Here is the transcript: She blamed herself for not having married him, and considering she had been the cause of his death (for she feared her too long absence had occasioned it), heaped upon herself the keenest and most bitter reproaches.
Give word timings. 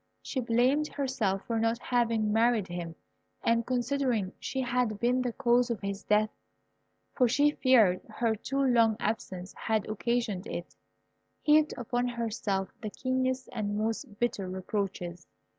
She 0.23 0.39
blamed 0.39 0.87
herself 0.87 1.43
for 1.45 1.59
not 1.59 1.77
having 1.77 2.33
married 2.33 2.67
him, 2.67 2.95
and 3.43 3.67
considering 3.67 4.33
she 4.39 4.61
had 4.61 4.99
been 4.99 5.21
the 5.21 5.31
cause 5.31 5.69
of 5.69 5.79
his 5.81 6.01
death 6.03 6.31
(for 7.13 7.27
she 7.27 7.51
feared 7.51 8.01
her 8.09 8.33
too 8.33 8.63
long 8.63 8.97
absence 8.99 9.53
had 9.53 9.87
occasioned 9.87 10.47
it), 10.47 10.75
heaped 11.43 11.75
upon 11.77 12.07
herself 12.07 12.69
the 12.81 12.89
keenest 12.89 13.47
and 13.53 13.77
most 13.77 14.17
bitter 14.19 14.49
reproaches. 14.49 15.27